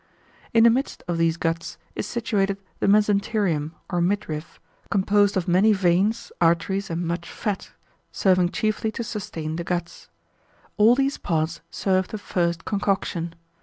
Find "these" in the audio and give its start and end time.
1.19-1.37, 10.95-11.19